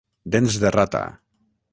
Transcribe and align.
Dents 0.35 0.55
de 0.63 0.71
rata. 0.75 1.01